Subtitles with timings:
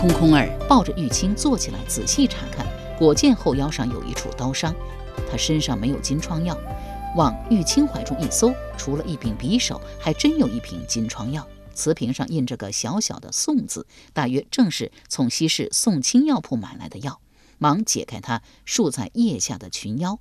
[0.00, 2.66] 空空儿抱着玉清坐起来，仔细查看，
[2.98, 4.74] 果见后腰上有一处刀伤。
[5.30, 6.58] 他身上没有金疮药，
[7.16, 11.46] 往玉清怀中一搜，除了一柄匕首，还真有一瓶金疮药。
[11.74, 17.20] 瓷瓶上印着个小小的“宋”字，大约正是从西市宋清药铺买来的药。
[17.58, 20.18] 忙解开他束在腋下的裙腰，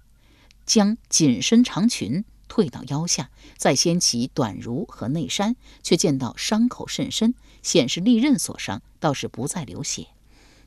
[0.66, 7.34] 将紧身长裙退到腰下，再掀起短襦和内衫，却见到伤口甚深。
[7.62, 10.08] 显示利刃所伤，倒是不再流血，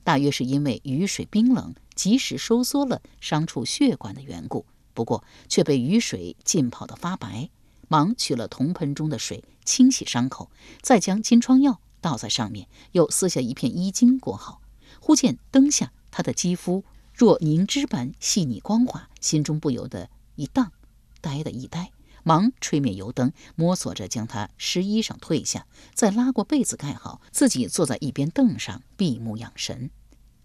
[0.04, 4.66] 大约是因为雨水冰冷，及时收缩了伤处血管的缘故。
[4.94, 7.48] 不过却被雨水浸泡得发白，
[7.88, 10.50] 忙取了铜盆中的水清洗伤口，
[10.82, 14.60] 再将金疮药倒在上面，又撕下一片衣襟裹好。
[15.00, 16.84] 忽见灯下他的肌肤
[17.14, 20.72] 若凝脂般细腻光滑，心中不由得一荡，
[21.20, 21.90] 呆的一呆。
[22.22, 29.90] 忙吹灭油灯，摸索着将他湿衣裳褪下，再拉过被子盖好，自己坐在一边凳上闭目养神。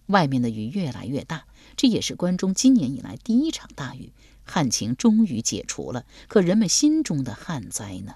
[0.08, 6.06] 外面的雨越来越大，这也是关中今年以来第一场大雨，旱情终于解除了。
[6.28, 8.16] 可人们心中的旱灾呢？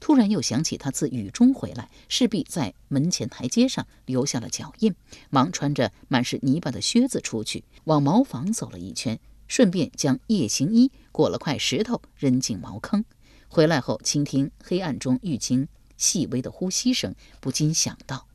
[0.00, 4.94] 突然又想起他自雨中回来，势必在门前台阶上留下了脚印，
[5.28, 9.20] 忙穿着满是泥巴的靴子出去，往茅房走了一圈。
[9.48, 13.04] 顺便将夜行衣裹了块石头扔进茅坑，
[13.48, 18.26] 回来后倾听黑暗中玉清细微的呼吸声，不禁想到：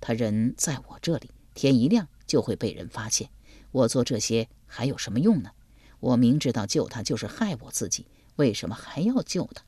[0.00, 3.30] 他人在我这里，天一亮就会被人发现。
[3.70, 5.50] 我做这些还有什么用呢？
[6.00, 9.64] 我明知道救他就是害我自己，为什么还要救他？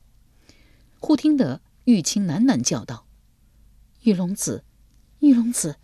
[0.99, 3.05] 忽听得玉清喃喃叫道
[4.01, 4.63] ：“玉龙子，
[5.19, 5.75] 玉龙子！”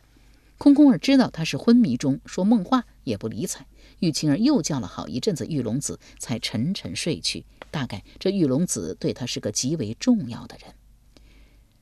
[0.58, 3.68] 空空儿知道他是昏迷中说梦话，也不理睬。
[4.00, 7.46] 玉清儿又叫了好一阵子玉龙子，才沉沉睡去。
[7.72, 10.74] 大概这玉龙子对他是个极为重要的人。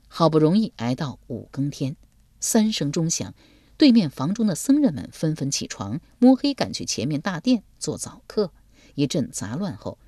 [0.08, 1.96] 好不容易挨到五更天，
[2.40, 3.34] 三声钟响，
[3.76, 8.52] 对面房中的僧人们纷纷起床，摸黑赶去前面大殿做早课。
[8.94, 9.98] 一阵杂乱后，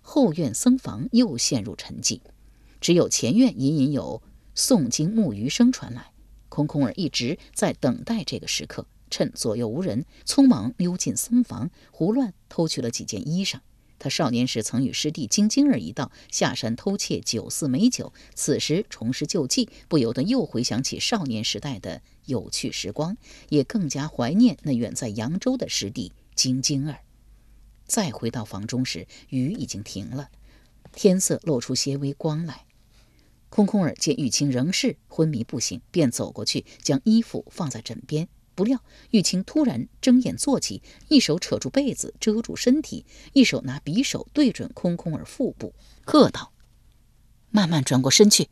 [0.00, 2.20] 后院僧房又陷入沉寂，
[2.80, 4.22] 只有前院隐隐有
[4.56, 6.12] 诵经木鱼声传来。
[6.48, 8.86] 空空儿一直在等待这个时刻。
[9.10, 13.60] 趁左右无人，匆忙溜进僧房，胡乱偷取了几件衣裳。
[14.00, 23.16] 他少年时曾与师弟金晶儿一道下山偷窃酒肆美酒，此时重拾旧迹，不由得又回想起少年时代的有趣时光，
[23.48, 27.00] 也更加怀念那远在扬州的师弟金晶儿。
[27.86, 30.30] 再回到房中时，雨已经停了，
[30.92, 32.66] 天色露出些微光来。
[33.48, 38.28] 空空儿见玉清仍是昏迷不醒，便走过去将衣服放在枕边。
[38.58, 38.82] 不料
[39.12, 45.74] 玉清突然睁眼坐起，一手扯住被子遮住身体，一手拿匕首对准空空儿腹部，
[46.04, 46.50] 喝道
[47.50, 48.48] ：“慢慢转过身去。”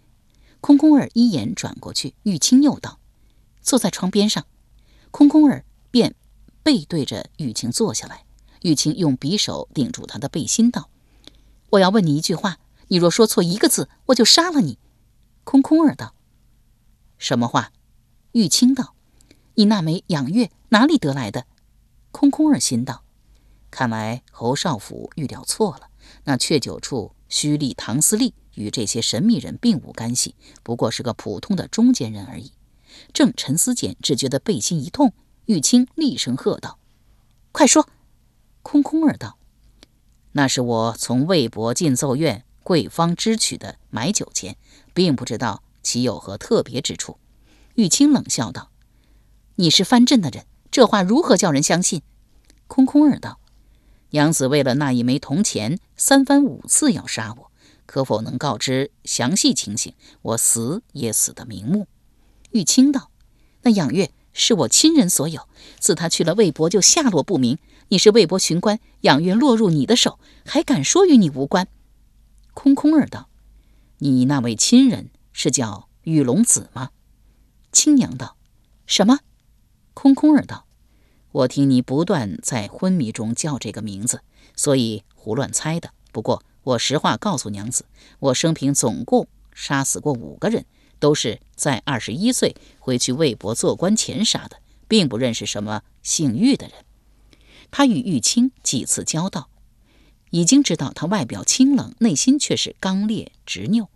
[0.62, 3.00] 空空儿一眼转过去，玉清又道
[3.60, 4.46] ：“坐在床边上。”
[5.10, 6.14] 空空儿便
[6.62, 8.24] 背对着玉清坐下来。
[8.62, 10.88] 玉清用匕首顶住他的背心，道
[11.70, 14.78] ：“我要问你一句话，你若说错一个字，我就杀了你。”
[15.42, 16.14] 空空儿道
[17.18, 17.72] ：“什么话？”
[18.30, 18.95] 玉清道。
[19.58, 21.46] 你那枚养月哪里得来的？
[22.12, 23.04] 空空儿心道：
[23.70, 25.88] 看来侯少府预料错了。
[26.24, 32.52] 那阙酒处虚立唐司隶与这些神秘人并无干系，不过是个普通的中间人而已。
[33.14, 35.14] 正沉思间，只觉得背心一痛，
[35.46, 36.78] 玉清厉声喝道
[37.50, 37.88] ：“快说！”
[38.62, 39.38] 空空儿道
[40.32, 44.58] ：“那是我从魏博进奏院贵方支取的买酒钱，
[44.92, 47.18] 并不知道其有何特别之处。”
[47.76, 48.70] 玉清冷笑道。
[49.58, 52.02] 你是藩镇的人，这话如何叫人相信？
[52.66, 53.40] 空空儿道
[54.10, 57.50] ：“娘子为了那一枚铜钱，三番五次要杀我，
[57.86, 59.94] 可否能告知详细情形？
[60.20, 61.86] 我死也死得瞑目。”
[62.52, 63.10] 玉清道
[63.62, 65.48] ：“那养月是我亲人所有。
[65.78, 67.58] 自他去了魏博，就下落不明。
[67.88, 71.66] 你是魏博巡官，养月落入你的手，还敢说与你无关？”
[72.52, 73.30] 空空儿道
[74.00, 76.90] ：“你那位亲人是叫玉龙子吗？”
[77.72, 78.36] 青娘道
[78.86, 79.20] ：“什么？”
[79.96, 80.66] 空空儿道
[81.32, 84.20] ：“我听你不断在昏迷中叫这个名字，
[84.54, 85.88] 所以胡乱猜的。
[86.12, 87.86] 不过我实话告诉娘子，
[88.18, 90.66] 我生平总共杀死过五个人，
[90.98, 96.76] 都是在二十一岁回去魏博做官前杀的，并不认识什么姓玉的人。
[97.70, 99.48] 他与玉清几次交道。”
[100.30, 103.88] 已经知道他外表清冷，内心却是刚烈执拗。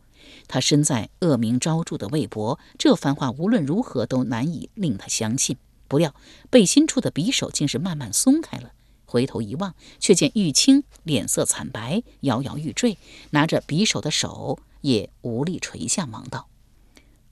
[0.48, 5.58] 他身在恶名昭著的魏博，这番话无论如何都难以令他相信。
[5.90, 6.14] 不料
[6.50, 8.70] 背心处的匕首竟是慢慢松开了，
[9.06, 12.96] 回头一望，却见玉清脸色惨白，摇摇欲坠，
[13.30, 16.48] 拿着匕首的手也无力垂下，忙道：“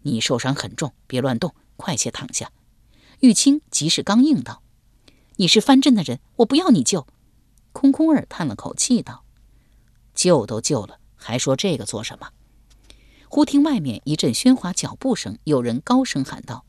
[0.02, 2.50] 你受伤很重，别乱动，快些躺下。”
[3.20, 4.60] 玉清即是刚硬道
[5.36, 7.06] ：“你是藩镇的人，我不要你救。”
[7.72, 9.22] 空空儿叹了口气道
[10.16, 12.30] ：“救都救了，还说这个做什么？”
[13.30, 16.64] 忽听外面一阵喧哗脚步声，有人高声喊道：“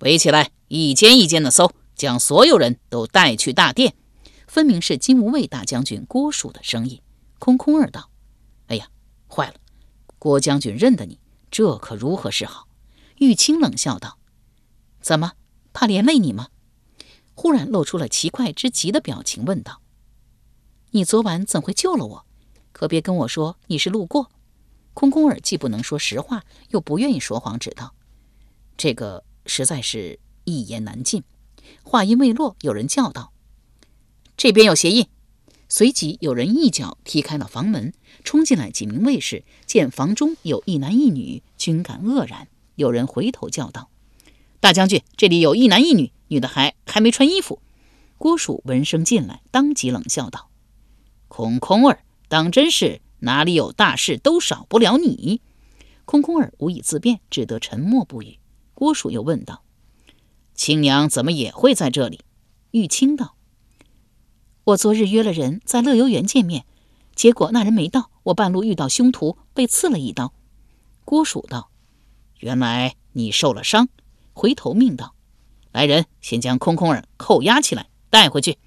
[0.00, 3.94] 围起来，一间一间的搜，将所有人都带去大殿。”
[4.48, 7.02] 分明是金无畏大将军郭蜀的声音。
[7.38, 8.08] 空空儿道
[8.68, 8.88] ：“哎呀，
[9.28, 9.54] 坏了！
[10.18, 11.20] 郭将军认得你，
[11.50, 12.68] 这可如何是好？”
[13.20, 14.16] 玉清冷笑道
[15.02, 15.32] ：“怎么，
[15.74, 16.48] 怕连累你吗？”
[17.36, 19.82] 忽然露出了奇怪之极的表情，问道
[20.92, 22.26] ：“你昨晚怎会救了我？
[22.72, 24.30] 可别跟我说你是路过。”
[24.94, 27.94] 空空儿既不能说实话，又不愿意说谎，只道
[28.78, 31.22] ：“这个实在是一言难尽。”
[31.82, 33.32] 话音未落，有人叫道
[34.36, 35.08] ：“这边有协议。”
[35.68, 37.94] 随即有人一脚踢开了房门，
[38.24, 42.48] 冲进来几名卫士，见房中有一男一女，均感愕然。
[42.74, 43.88] 有人回头叫道
[44.60, 47.60] ：“大将军，这里有一男一女。”女的还还没穿衣服。
[48.18, 50.48] 郭蜀闻声进来，当即冷笑道
[51.28, 55.40] ：“空空儿，当真是哪里有大事都少不了你。”
[56.04, 58.38] 空空儿无以自辩，只得沉默不语。
[58.74, 59.62] 郭蜀又问道
[60.54, 62.20] ：“青娘怎么也会在这里？”
[62.72, 63.34] 玉清道
[64.64, 66.64] ：“我昨日约了人在乐游园见面，
[67.14, 70.32] 结果那人没到，我半路遇到凶徒，被刺了一刀。”
[71.04, 71.70] 郭蜀道
[72.40, 73.88] ：“原来你受了伤。”
[74.34, 75.14] 回头命道。
[75.72, 78.58] 来人，先将空空儿扣押起来，带回去。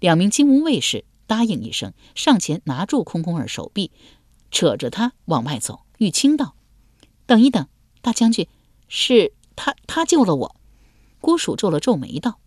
[0.00, 3.90] 两名金吾卫士答应一声，上前拿住空空儿手臂，
[4.50, 5.80] 扯着他往外走。
[5.98, 6.54] 玉清道
[7.26, 7.66] ：“等一等，
[8.00, 8.48] 大将军，
[8.88, 10.56] 是他，他救了我。”
[11.24, 12.38] 郭蜀皱了皱眉道：“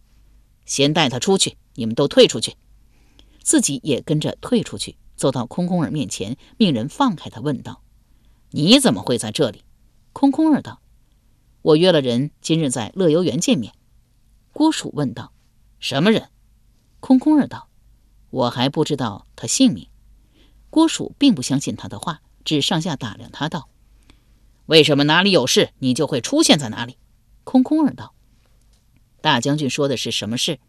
[0.64, 2.58] 先带他出去，你们都退出去。”
[3.42, 7.82] 自己也跟着退出去，走到空空儿面前，命人放开他，问道
[8.52, 9.64] ：“你怎么会在这里？”
[10.14, 10.80] 空空儿道
[11.64, 13.74] ：“我约了人，今日在乐游园见面。”
[14.54, 15.34] 郭蜀问道
[15.82, 16.30] ：“什么人？”
[17.02, 17.70] 空空儿道
[18.30, 19.88] ：“我还不知道他姓名。”
[20.70, 23.70] 郭蜀并不相信他的话，只上下打量他道
[24.68, 26.98] ：“为什么哪里有事，你就会出现在哪里？”
[27.44, 28.14] 空空儿道
[29.28, 30.60] ：“大将军说的是什么事？”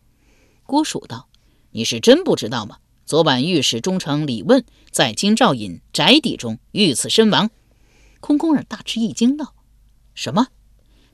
[0.66, 1.28] 郭蜀道
[1.70, 2.78] ：“你是真不知道吗？
[3.06, 7.50] 昨晚御史中丞李问在京兆尹宅邸中遇刺身亡。”
[8.20, 9.54] 空空儿大吃一惊道
[10.14, 10.48] ：“什么？”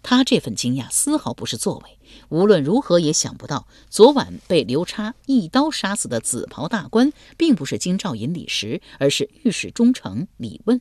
[0.02, 1.98] 他这份惊讶丝毫不是作为，
[2.28, 10.80] 无论如何也想不到，昨晚被刘叉一刀杀死的紫袍大官，并不是京兆尹李石，而是御史中丞李问。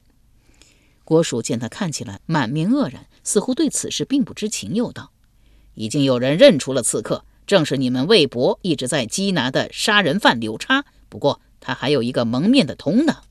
[1.05, 5.12] 郭蜀见他看起来满面愕然，似乎对此事并不知情，又道
[5.75, 10.85] ：“已经有人认出了刺客，正是你们魏博一直在缉拿的杀人犯刘叉。
[11.09, 13.23] 不过他还有一个蒙面的同党。”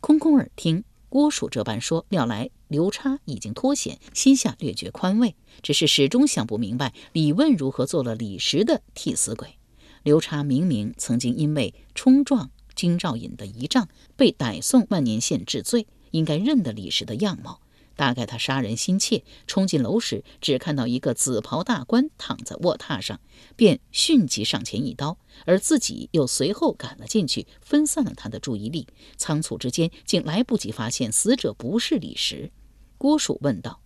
[0.00, 2.50] 空空耳听郭蜀这般说，料来。
[2.68, 9.54] 刘叉已经脱险，心下略觉宽慰，只是始终想不明白李问如何做了李石的替死鬼。
[10.02, 17.62] 刘叉明明曾经因为冲撞京兆尹的仪仗被逮送万年县治罪，应该认得李石的样貌。
[17.98, 23.20] 大概他杀人心切，冲进楼时只看到一个紫袍大官躺在卧榻上，
[23.56, 28.86] 便迅即上前一刀，而自己又随后赶了进去，分散了他的注意力。
[29.16, 32.52] 仓促之间，竟来不及发现死者不是李石。
[32.98, 33.80] 郭蜀问道：“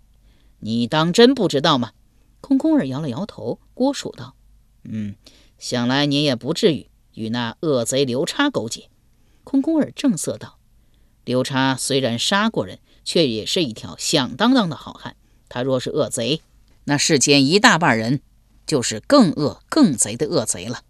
[0.60, 1.92] 你当真不知道吗？”
[2.42, 3.60] 空空儿摇了摇头。
[3.72, 4.36] 郭蜀道
[4.84, 5.16] ：“嗯，
[5.56, 8.90] 想来你也不至于与那恶贼刘叉勾结。”
[9.42, 10.58] 空空儿正色道
[11.24, 15.16] ：“刘叉虽然杀过人。”却也是一条响当当的好汉。
[15.48, 16.42] 他若是恶贼，
[16.84, 18.20] 那世间一大半人
[18.66, 20.82] 就是更恶更贼的恶贼了。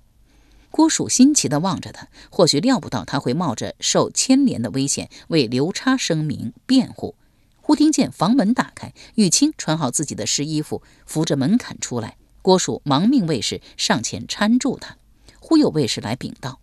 [0.71, 7.15] 郭蜀新奇地望着他，或许料不到他会冒着受牵连的危险为刘叉声明辩护。
[7.61, 12.17] 忽听见房门打开，玉清穿好自己的湿衣服，扶着门槛出来。
[12.41, 14.97] 郭蜀忙命卫士上前搀住他。
[15.39, 16.61] 忽有卫士来禀道：“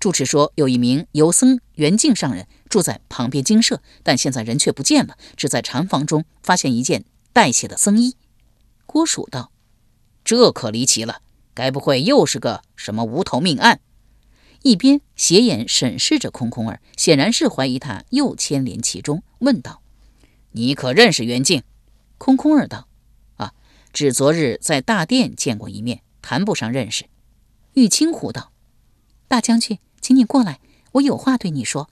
[0.00, 8.16] 住持说，有一名游僧袁敬上人住在旁边精舍，但现在人却不见了，只在禅房中发现一件带血的僧衣。”
[8.86, 9.52] 郭蜀道
[10.24, 11.20] ：“这可离奇了，
[11.52, 13.80] 该不会又是个什么无头命案？”
[14.64, 19.82] 一边斜眼审视着空空儿，显然是怀疑他又牵连其中，问道。
[20.52, 21.62] 你可认识袁敬？
[22.16, 22.88] 空空儿道
[23.36, 23.52] ：“啊，
[23.92, 27.04] 只昨日在大殿见过一面，谈不上认识。”
[27.74, 28.50] 玉清呼道
[29.28, 30.60] ：“大将军，请你过来，
[30.92, 31.90] 我有话对你说。”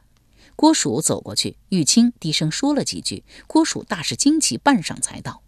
[0.61, 3.25] 郭蜀走过去，玉清低声说了几句。
[3.47, 5.40] 郭蜀大是惊奇，半晌才道：“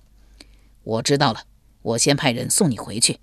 [0.85, 1.45] 我知道了，
[1.83, 3.19] 我先派人送你回去。”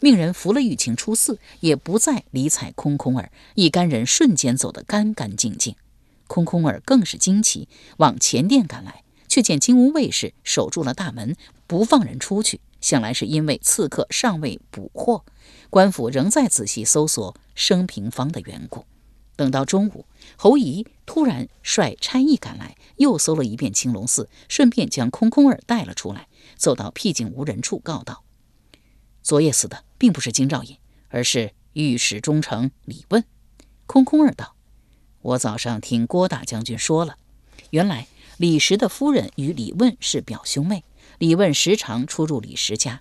[0.00, 3.30] 命人扶了玉清出寺，也不再理睬空空儿。
[3.56, 5.76] 一干人瞬间走得干干净净。
[6.28, 9.04] 空空儿更是惊奇，往前殿赶来。
[9.28, 11.36] 却见金吾卫士守住了大门，
[11.66, 12.62] 不放人出去。
[12.80, 15.26] 想来是因为刺客尚未捕获，
[15.68, 18.86] 官府仍在仔细搜索升平坊的缘故。
[19.36, 28.24] 等到中午，侯仪突然率差役赶来，又搜了一遍青龙寺，顺便将空空儿带了出来，走到僻静无人处，告道
[29.22, 30.76] ：“昨夜死的并不是金兆尹，
[31.08, 33.24] 而是御史中丞李问。”
[33.86, 34.54] 空空儿道
[35.22, 37.16] ：“我早上听郭大将军说了，
[37.70, 40.82] 原来……”李石的夫人与李问是表兄妹，
[41.18, 43.00] 李问时常出入李石家。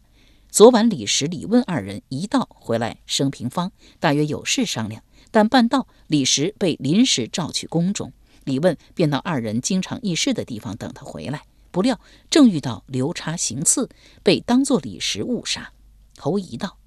[0.51, 5.01] 昨晚李石、李问二人一道回来升平坊，大约有事商量。
[5.33, 8.13] 但半道，李石被临时召去宫中，
[8.43, 11.41] 李问便到二人经常议事的地方等他回来。
[11.71, 11.99] 不料
[12.29, 13.89] 正遇到刘叉行刺，
[14.21, 15.73] 被当作李石误杀。
[16.19, 16.77] 侯仪道：“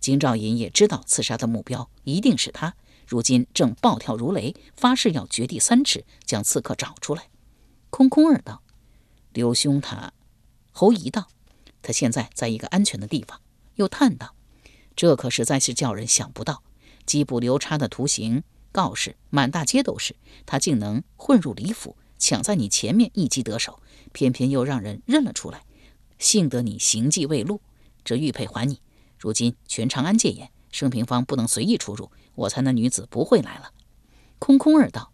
[0.00, 2.74] 金兆尹也知道刺杀的目标一定是他，
[3.06, 7.28] 如今正暴跳如雷，发誓要掘地三尺，将刺客找出来。”
[7.90, 8.62] 空空儿道
[9.34, 10.14] ：“刘兄他。”
[10.72, 11.28] 侯仪道
[11.82, 13.42] ：“他现在在一个安全的地方。”
[13.76, 14.34] 又叹道
[14.96, 16.62] ：“这可实在是叫人想不到。
[17.06, 23.80] 缉捕刘叉的图形告示满大街都是，他竟能混入李府，抢在你前面一击得手，
[24.12, 25.62] 偏偏又让人认了出来。
[26.18, 27.60] 幸得你行迹未露，
[28.04, 28.80] 这玉佩还你。
[29.18, 33.72] 如今全长安戒严，盛平方不能随意出入，我猜那女子不会来了。”
[34.38, 35.12] 空空儿道。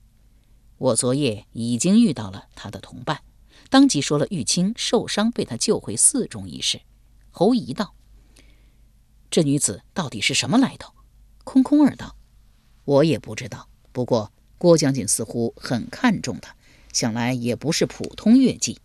[0.78, 3.22] 我昨夜已经遇到了他的同伴，
[3.70, 6.80] 当即说了玉清受伤被他救回寺中一事。
[7.30, 7.94] 侯仪道
[9.30, 10.92] ：“这女子到底是什么来头？”
[11.44, 12.16] 空空儿道
[12.84, 13.68] ：“我也不知道。
[13.92, 16.54] 不过郭将军似乎很看重他，
[16.92, 18.78] 想来也不是普通乐伎。”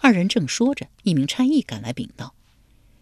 [0.00, 2.34] 二人正说着，一名差役赶来禀道：“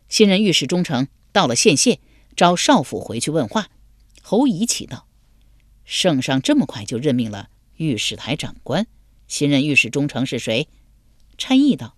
[0.09, 1.99] 新任御史中丞到了县县，
[2.35, 3.69] 召少府回去问话。”
[4.23, 5.07] 侯仪启道
[5.85, 8.87] ：“圣上这么快就任命了？”御史台长官，
[9.29, 10.67] 新任御史中丞是谁？
[11.37, 11.95] 差役道：“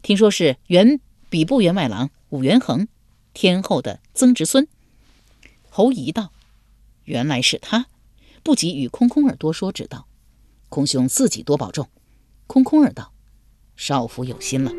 [0.00, 0.98] 听说是原
[1.28, 2.88] 比部员外郎武元衡，
[3.34, 4.66] 天后的曾侄孙。”
[5.70, 6.32] 侯仪道
[7.04, 7.86] ：“原来是他。”
[8.42, 10.06] 不急与空空儿多说，只道
[10.70, 11.88] ：“空兄自己多保重。”
[12.46, 13.12] 空空儿道
[13.76, 14.72] ：“少府有心了。”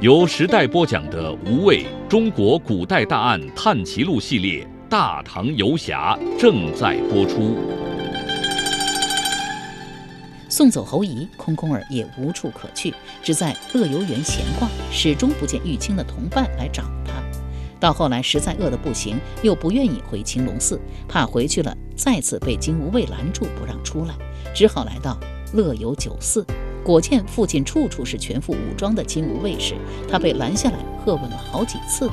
[0.00, 7.87] 由时代播讲的《无畏中国古代大案探奇录》系列《大唐游侠》正在播出。
[10.48, 17.22] 送走侯仪，空空儿也无处可去，只在乐游园闲逛，始终不见玉清的同伴来找他。
[17.78, 24.14] 到后来实在饿得不行，又不愿意回青龙寺，怕回去了再次被金吾卫拦住不让出来，
[24.54, 25.18] 只好来到
[25.52, 26.44] 乐游酒肆。
[26.82, 29.74] 果见附近处处是全副武装的金吾卫士，
[30.10, 32.10] 他被拦下来喝问了好几次。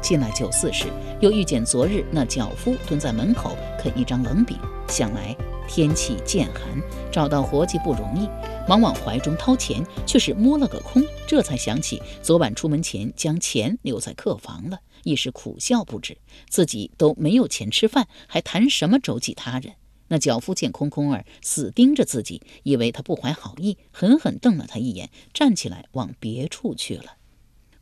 [0.00, 0.86] 进来酒肆时，
[1.20, 4.56] 又遇见昨日那脚夫蹲在门口啃一张冷饼。
[4.88, 5.36] 想来
[5.68, 6.82] 天气渐寒，
[7.12, 8.26] 找到活计不容易，
[8.66, 11.04] 忙往怀中掏钱，却是摸了个空。
[11.26, 16.16] 这才想起昨晚出门前将钱留在客房了，一时苦笑不止。
[16.48, 19.74] 自己都没有钱吃饭，还谈什么周济他人？
[20.08, 27.18] 那脚夫见空空儿死盯着自己，以为他不怀好意，狠狠瞪了他一眼，站起来往别处去了。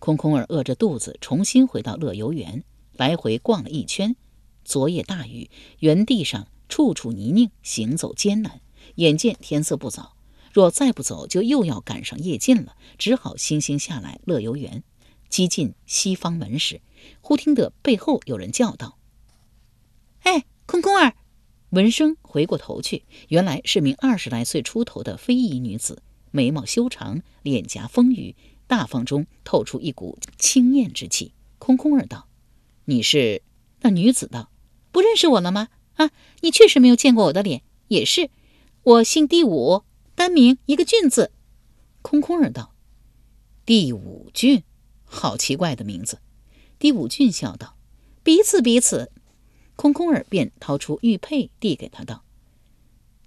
[0.00, 2.64] 空空儿饿着肚子，重新回到乐游园，
[2.96, 4.16] 来回逛了一圈。
[4.64, 8.60] 昨夜大雨，原地上处处泥泞，行走艰难。
[8.96, 10.16] 眼见天色不早，
[10.52, 14.82] 若再不走，就又要赶上夜尽了，只好悻悻下来乐游园。
[15.28, 16.80] 几进西方门时，
[17.20, 18.96] 忽听得背后有人叫道
[20.22, 21.14] ：“哎，空空儿！”
[21.70, 28.36] 闻声回过头去，原来是名二十来岁出头的非遗女子，眉毛修长，脸颊丰腴，
[28.68, 31.32] 大方中透出一股清艳之气。
[31.58, 32.28] 空空儿道
[32.86, 33.42] ：“你是？”
[33.82, 34.50] 那女子道
[34.92, 35.68] ：“不认识我了吗？
[35.96, 36.10] 啊，
[36.40, 38.30] 你确实没有见过我的脸，也是。
[38.82, 39.82] 我姓第五，
[40.14, 41.32] 单名一个俊字。
[42.02, 42.72] 空空儿道
[43.66, 44.62] ：“第五俊，
[45.04, 46.20] 好奇怪的名字。”
[46.78, 47.76] 第五俊笑道
[48.22, 49.10] ：“彼此彼此。”
[49.74, 52.22] 空空儿便掏出玉佩递给他道：“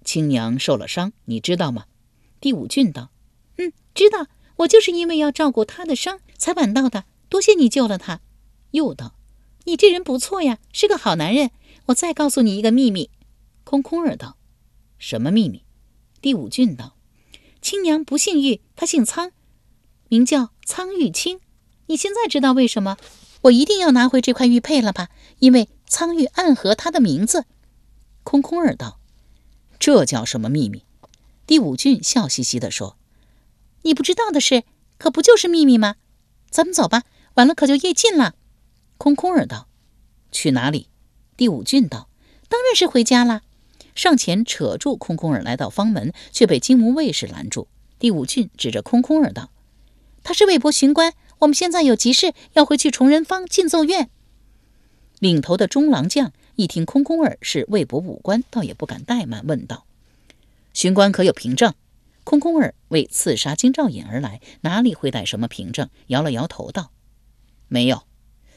[0.04, 1.84] 青娘受了伤，你知道吗？”
[2.40, 3.10] 第五俊道
[3.58, 4.28] ：“嗯，知道。
[4.56, 7.04] 我就是因为要照顾她的伤，才晚到的。
[7.28, 8.20] 多谢你救了她。”
[8.72, 9.14] 又道
[9.64, 11.50] ：“你这人不错呀，是个好男人。
[11.86, 13.10] 我再告诉你一个秘密。”
[13.64, 14.36] 空空儿道
[14.98, 15.64] ：“什么秘密？”
[16.20, 16.96] 第五俊道
[17.62, 19.32] ：“青娘不姓玉，她姓苍，
[20.08, 21.40] 名叫苍玉清。
[21.86, 22.96] 你现在知道为什么
[23.42, 25.08] 我一定要拿回这块玉佩了吧？
[25.38, 27.46] 因为苍玉暗合她的名字。”
[28.22, 29.00] 空空儿道
[29.78, 30.84] ：“这叫什么秘密？”
[31.46, 32.96] 第五俊笑嘻嘻地说
[33.82, 34.64] ：“你不知道的事，
[34.98, 35.96] 可不就是秘密吗？
[36.50, 38.34] 咱们走吧，晚了可就夜尽了。”
[38.98, 39.68] 空空儿道
[40.30, 40.88] ：“去哪里？”
[41.40, 42.06] 第五俊道
[42.50, 43.40] ：“当然是回家啦。”
[43.96, 47.66] 上前扯住空空儿，来到方门，却被金吾卫士拦住。
[47.98, 49.48] 第五俊指着空空儿道
[50.22, 54.10] ：“他是魏博巡官，我们现在有急事要回去崇仁坊进奏院。”
[55.18, 59.86] 领头的中郎将一听空空儿是魏博武官，倒也不敢怠慢，问道。
[60.74, 61.72] 巡官可有凭证？
[62.22, 65.88] 空空儿为刺杀金兆尹而来，哪里会带什么凭证？
[66.08, 66.90] 摇了摇头道
[67.66, 68.02] ：“没有。”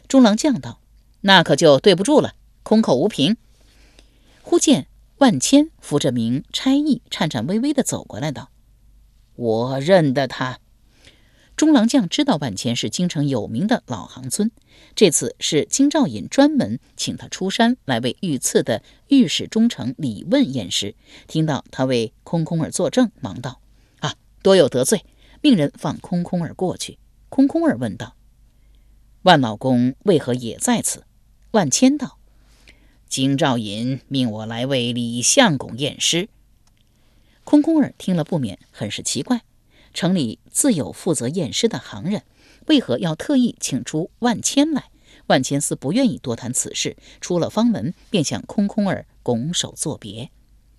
[0.09, 0.81] 中郎将道
[1.21, 3.37] ：“那可就对不住了，空口无凭。”
[4.41, 8.49] 忽见万千扶着名差役，颤颤巍巍地走过来，道
[9.35, 10.59] ：“我认得他。”
[11.55, 14.49] 中郎将知道万千是京城有名的老行尊，
[14.95, 20.95] 这次是金兆尹专门请他出山来为御赐的御史中丞李问验尸。
[21.27, 23.61] 听到他为空空儿作证，忙道
[24.01, 25.05] ：“啊，多有得罪，
[25.41, 26.97] 命人放空空儿过去。”
[27.29, 28.15] 空空儿问道
[29.21, 31.03] ：“万老公为何也在此？”
[31.51, 32.17] 万千道
[33.13, 36.29] ：“金兆尹命我来为李相公验尸。”
[37.45, 39.43] 空空儿听了不免很是奇怪。
[39.93, 42.23] 城里自有负责验尸的行人，
[42.65, 44.85] 为何要特意请出万千来？
[45.27, 50.31] 万千似不愿意多谈此事，出了方门，便向空空儿拱手作别。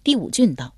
[0.02, 0.74] 第五俊道：“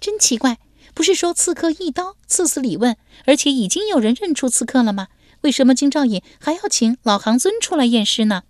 [0.00, 0.56] 真奇怪，
[0.94, 5.08] 不是说刺客一刀刺死李问，而且已经有人认出刺客了吗？
[5.42, 8.44] 为什么金兆尹还要请老行尊出来验尸呢？”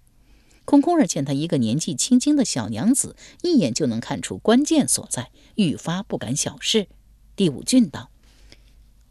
[0.66, 6.88] 空空儿见他一个年纪轻轻的小娘子，一眼就能看出关键所在，愈发不敢小视。
[7.36, 8.10] 第五俊道。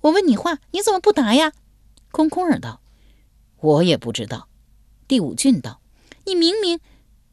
[0.01, 1.53] 我问你话，你怎么不答呀？
[2.11, 2.81] 空空儿道
[3.59, 4.49] ：“我也不知道。”
[5.07, 5.81] 第五俊道
[6.27, 6.79] ：“你明明……”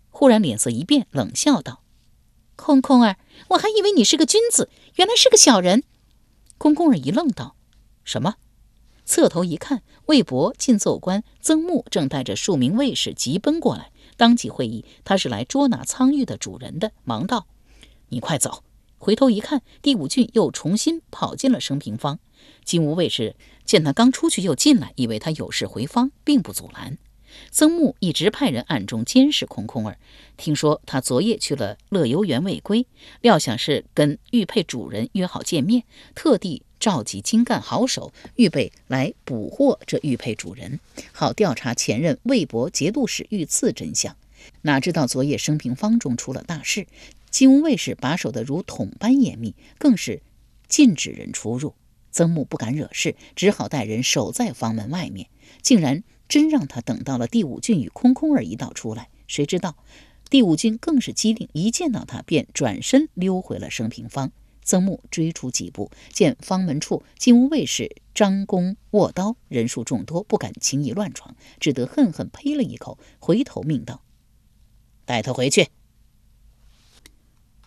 [0.09, 1.83] 忽然脸色一变，冷笑道
[2.55, 5.83] ：“空空儿，我还以为你是个君子，原来是个小人。”
[6.59, 7.57] 空空儿一愣，道
[8.05, 8.37] ：“什么？”
[9.05, 17.47] 侧头一看，魏博进奏官曾木正带着数名卫士急奔过来，当即会意他是来捉拿苍玉的主人的，忙道
[18.11, 18.65] ：“你快走！”
[18.99, 22.21] 回头一看，第五俊又重新跑进了升平坊。
[22.65, 26.99] 金吾卫士见他刚出去又进来，以为他有事回坊，并不阻拦。
[27.51, 29.99] 曾木一直派人暗中监视空空儿，
[30.37, 32.87] 听说他昨夜去了乐游园未归，
[33.23, 35.83] 料想是跟玉佩主人约好见面，
[36.15, 40.81] 特地召集精干好手，预备来捕获这玉佩主人，
[41.13, 44.17] 好调查前任魏博节度使遇刺真相。
[44.63, 46.89] 哪知道昨夜升平坊中出了大事，
[47.31, 50.23] 金吾卫士把守得如桶般严密，更是
[50.67, 51.77] 禁止人出入。
[52.11, 55.29] 曾木不敢惹事，只好带人守在房门外面。
[55.63, 59.09] 竟然真让他等到了第五郡与空空儿一道出来。
[59.29, 59.77] 谁知道
[60.29, 64.33] 第五俊更是机灵，一见到他便转身溜回了升平坊。
[64.63, 74.03] 曾木追出几步，见方门处金屋卫士张弓握刀，人数众多，不敢轻易乱闯，只得恨恨呸了一口，回头命道
[75.05, 75.69] ：“带他回去。”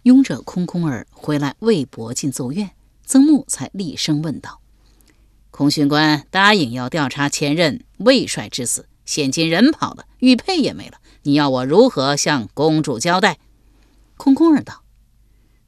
[0.03, 2.71] 拥着空空儿回来，魏博进奏院。
[3.07, 4.61] 曾木才厉声问道
[5.51, 13.37] ：“空巡官答应要调查前任魏帅之死，现今人跑了，玉佩也没了，你要我如何向公主交代？”
[14.17, 14.83] 空空儿道：“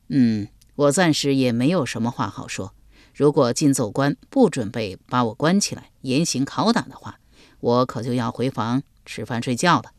[0.09, 2.73] 嗯，我暂时也没有什么话好说。
[3.13, 7.19] 如果进奏官不准备把我关起来严刑拷打的话，
[7.59, 9.91] 我可就要回房吃饭睡觉了。”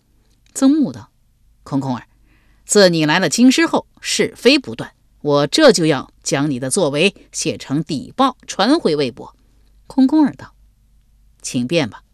[0.54, 1.10] 曾木道
[1.62, 2.06] ：“空空儿，
[2.64, 9.34] 自你来了京师后，是非不断。”我这就要将你的作为写成底报，传回魏博。
[9.88, 10.54] 空空儿道
[11.42, 12.04] ：“请便吧。”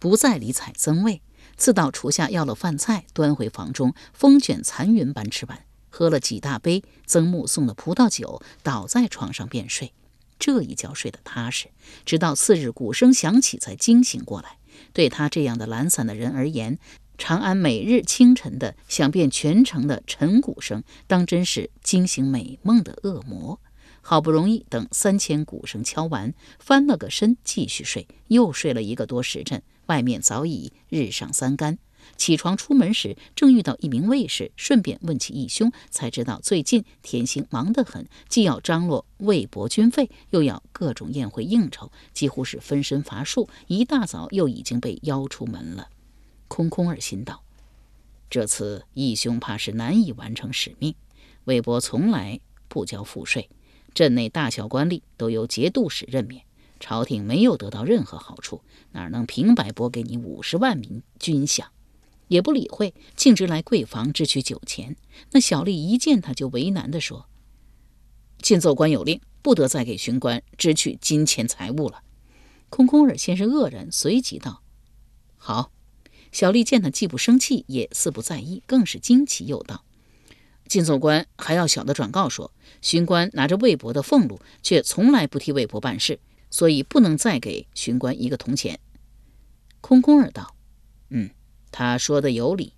[0.00, 1.22] 不再理睬曾魏，
[1.56, 5.64] 自到厨下要了饭菜，端回房中，风卷残云般吃完，
[5.98, 9.92] 喝了几大杯曾木送的葡萄酒，倒在床上便睡。
[10.38, 11.70] 这一觉睡得踏实，
[12.04, 14.58] 直到次日鼓声响起，才惊醒过来。
[14.92, 16.78] 对他这样的懒散的人而言，
[17.16, 23.58] 长安每日清晨的响遍全城的晨鼓声，当真是惊醒美梦的恶魔。
[24.00, 29.60] 好不容易等三千鼓声敲完，翻了个身继续睡，又睡了一个多时辰。
[29.86, 31.78] 外面早已日上三竿。
[32.16, 43.48] 起床出门时，正遇到一名卫士，顺便问起义兄，才知道最近田兴忙得很，既要张罗魏博军费，又要各种宴会应酬，几乎是分身乏术。
[43.66, 45.88] 一大早又已经被邀出门了。
[46.48, 47.42] 空空儿心道：
[48.30, 50.94] 这次义兄怕是难以完成使命。
[51.44, 53.48] 魏博从来不交赋税。
[53.94, 56.44] 镇内大小官吏都由节度使任免，
[56.78, 61.64] 朝廷没有得到任何好处，哪能平白拨给你五十万名军饷？
[62.28, 64.96] 也不理会，径直来贵房支取酒钱。
[65.32, 67.28] 那小吏一见他就为难地说
[68.40, 72.02] ：“进奏官有令，不得再给巡官支取金钱财物了。”
[72.70, 74.62] 空空儿先是愕然，随即道
[75.36, 75.72] ：“好。”
[76.30, 79.82] 小吏见他既不生气，也似不在意，更是惊奇，又道。
[80.66, 88.78] 进奏官还要小的转告说，巡官拿着魏博的俸禄，却从来不替魏博办事，所以不能再给巡官一个铜钱。
[89.80, 90.54] 空空儿道
[91.08, 91.30] ：“嗯，
[91.70, 92.74] 他说的有理。”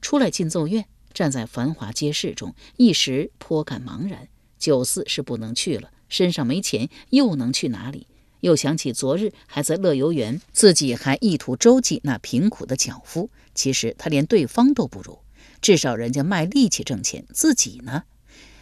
[0.00, 4.28] 出来进奏院，站在繁华街市中，一时颇感茫然。
[4.58, 8.06] 酒肆是不能去了，身上没钱，又能去哪里？
[8.40, 15.20] 又想起昨日还在乐游园，自己还意图周济那贫苦的脚夫，其实他连对方都不如。
[15.60, 18.02] 至少人家卖力气挣钱，自己呢？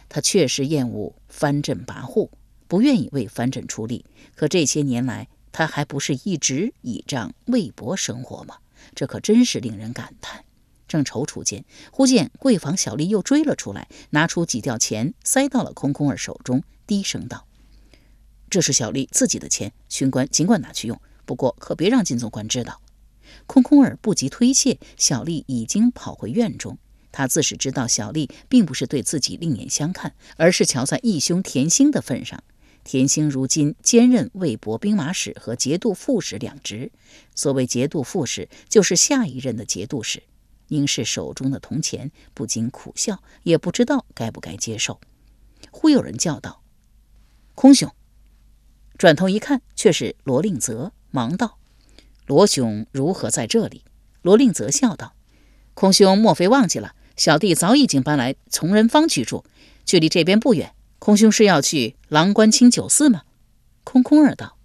[0.07, 2.29] 他确实厌恶藩镇跋扈，
[2.67, 4.05] 不愿意为藩镇出力。
[4.35, 8.57] 可这些年来，他还不是一直倚仗魏博生活吗？
[8.95, 10.43] 这可真是令人感叹。
[10.87, 17.47] 正踌躇间，忽见贵房小丽又追了出来，拿出几吊钱塞到了空空儿手中，低声道
[18.49, 22.81] ：“这是小丽自己的钱，巡官尽管拿去用，不过可别让金总管知道。”
[23.47, 26.77] 空空儿不及推卸，小丽已经跑回院中。
[27.13, 32.43] 他自始知道小丽并不是对自己另眼相看，而是瞧在义兄田兴的份上。
[32.83, 36.91] 田兴如今兼任魏博兵马使和节度副使两职。
[37.35, 40.23] 所谓节度副使，就是下一任的节度使。
[40.67, 44.99] 凝视手中的铜钱，不禁苦笑，也不知道该不该接受。
[45.69, 46.61] 忽有人叫道
[47.55, 47.91] ：“空兄！”
[48.97, 51.57] 转头一看，却是罗令泽，忙道
[52.25, 53.83] ：“罗兄如何在这里？”
[54.23, 55.13] 罗令泽笑道
[55.73, 59.43] ：“空兄莫非忘记了？”小弟早已经搬来从人坊居住，
[59.85, 60.73] 距离这边不远。
[61.01, 63.23] 空兄是要去郎官清酒肆吗？
[63.83, 64.55] 空空儿道：“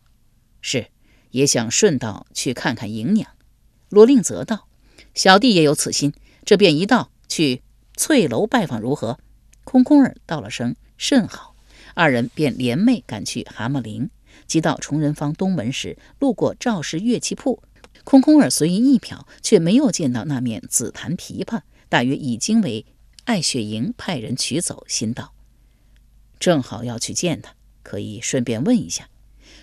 [0.61, 0.89] 是，
[1.31, 3.31] 也想顺道去看看姨娘。”
[3.89, 4.69] 罗令泽道
[5.17, 6.13] ：“小弟也有此心，
[6.45, 7.63] 这便一道去
[7.97, 9.19] 翠楼拜访，如何？”
[9.65, 11.57] 空空儿道了声“甚好”，
[11.97, 14.11] 二人便联袂赶去蛤蟆陵。
[14.47, 17.63] 即到崇仁坊东门时，路过赵氏乐器铺，
[18.05, 21.63] 空空儿随意一瞟，却没有见到那面紫檀琵琶。
[21.89, 22.85] 大约已经为
[23.25, 25.33] 艾雪莹派人取走，心道：
[26.39, 29.09] 正好要去见他，可以顺便问一下。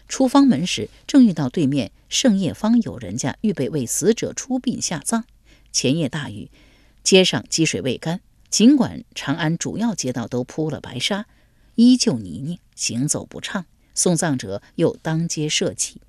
[0.07, 5.25] 出方门时，正遇到对面盛业坊有人家预备为死者出殡下葬。
[5.71, 6.51] 前夜大雨，
[7.03, 8.21] 街上积水未干。
[8.49, 11.25] 尽管长安主要街道都铺了白沙，
[11.75, 13.65] 依旧泥泞，行走不畅。
[13.95, 16.01] 送葬者又当街设祭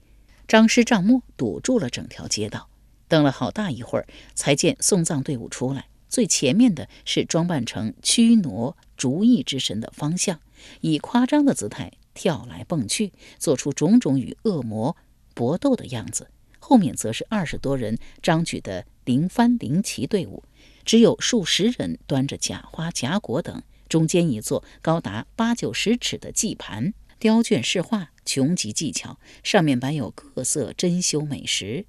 [0.48, 2.68] 张师帐幕，堵住了整条街道。
[3.08, 5.86] 等了好大一会儿，才见送葬队伍出来。
[6.14, 10.38] 最前面的是装扮成驱挪逐疫之神的方向，
[10.80, 14.96] 以夸张的姿态跳来蹦去，做出种种与恶魔
[15.34, 16.30] 搏斗的样子。
[16.60, 20.44] 后面则是二十多人张举的灵幡灵旗队伍，
[20.84, 23.60] 只有数十人端着假花假果等。
[23.88, 31.86] 中间一座高达八九十尺的祭盘，雕卷饰画，穷极技巧，上面摆有各色珍馐美食，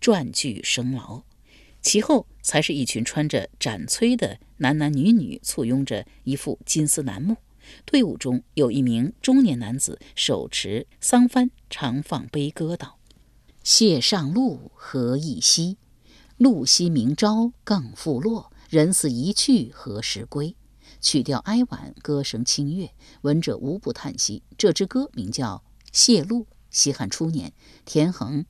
[0.00, 1.24] 传句生劳。
[1.86, 7.36] 其后才是一群穿着斩崔的男男女女簇拥着一副金丝楠木，
[7.84, 12.98] 队伍中有一名中年男子手持桑帆，长放悲歌道
[13.62, 15.76] ：“谢上路何以夕？
[16.38, 18.50] 路夕明朝更复落。
[18.68, 20.56] 人死一去何时归？”
[21.00, 24.42] 曲调哀婉，歌声清越，闻者无不叹息。
[24.58, 27.52] 这支歌名叫《谢路》，西汉初年，
[27.84, 28.44] 田横。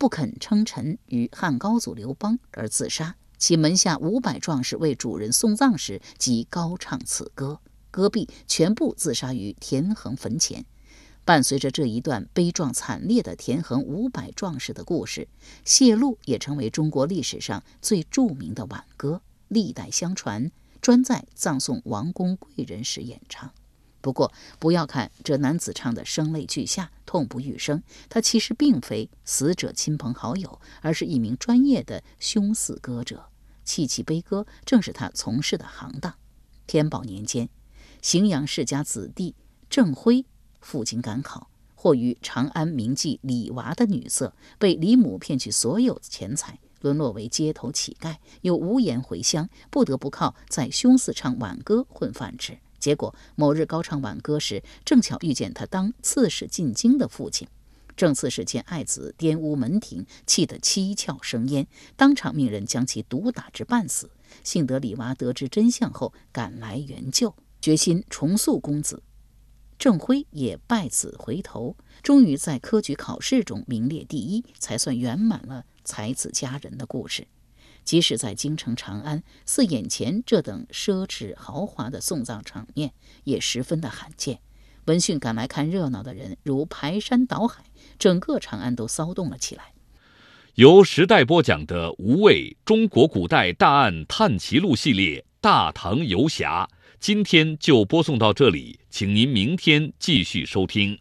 [0.00, 7.60] 不肯称臣于汉高祖刘邦而自杀，其门下五百壮士为主人送葬时，即高唱此歌，
[7.90, 10.64] 歌毕全部自杀于田横坟前。
[11.26, 15.28] 伴随着这一段悲壮惨烈的田横五百壮士的故事，
[15.66, 23.52] 谢路也成为中国历史上最著名的挽歌，历代相传，专在葬送王公贵人时演唱。
[24.00, 33.26] 不过，不要看这男子唱的声泪俱下、痛不欲生，他其实并非死者亲朋好友，而是一名专业的凶死歌者。
[33.64, 36.14] 泣泣悲歌正是他从事的行当。
[36.66, 37.48] 天宝年间，
[38.02, 39.34] 荥阳世家子弟
[39.68, 40.24] 郑辉
[40.60, 52.58] 赴京赶考，或与长安名妓李娃的女色，被李母骗去所有钱财，沦落为街头乞丐，又无颜回乡，不得不靠在凶寺唱挽歌混饭吃。
[52.80, 57.46] 结果某日高唱挽歌时，正巧遇见他当刺史进京的父亲。
[57.96, 61.66] 郑刺史见爱子玷污门庭，气得七窍生烟，
[61.96, 64.10] 当场命人将其毒打至半死。
[64.42, 69.02] 幸得李娃得知真相后赶来援救，决心重塑公子。
[69.78, 77.26] 郑辉也拜子回头，终于在科举考试中名列第一，才算圆满了才子佳人的故事。
[77.84, 82.92] 即使在京城长安，似眼前这等奢侈豪华的送葬场面，
[83.24, 84.40] 也十分的罕见。
[84.86, 87.64] 闻讯赶来看热闹的人如排山倒海，
[87.98, 89.72] 整个长安都骚动了起来。
[90.54, 100.98] 由时代播讲的《无畏中国古代大案探奇录》系列《大唐游侠》，今天就播送到这里，请您明天继续收听。